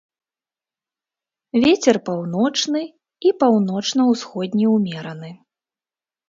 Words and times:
Вецер 1.63 1.95
паўночны 2.09 2.81
і 3.27 3.35
паўночна-ўсходні 3.45 4.65
ўмераны. 4.75 5.31